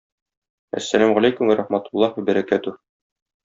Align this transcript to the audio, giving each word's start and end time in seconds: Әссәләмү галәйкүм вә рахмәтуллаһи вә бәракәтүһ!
Әссәләмү 0.81 1.19
галәйкүм 1.19 1.53
вә 1.53 1.59
рахмәтуллаһи 1.61 2.19
вә 2.23 2.27
бәракәтүһ! 2.33 2.85